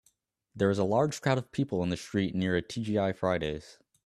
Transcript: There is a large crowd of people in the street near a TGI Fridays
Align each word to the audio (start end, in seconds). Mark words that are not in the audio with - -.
There 0.55 0.71
is 0.71 0.79
a 0.79 0.83
large 0.83 1.21
crowd 1.21 1.37
of 1.37 1.51
people 1.51 1.83
in 1.83 1.89
the 1.89 1.95
street 1.95 2.33
near 2.33 2.57
a 2.57 2.63
TGI 2.63 3.15
Fridays 3.15 3.77